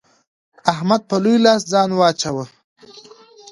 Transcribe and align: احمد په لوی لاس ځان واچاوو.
احمد 0.73 1.01
په 1.09 1.15
لوی 1.23 1.37
لاس 1.45 1.61
ځان 1.71 1.89
واچاوو. 1.95 2.45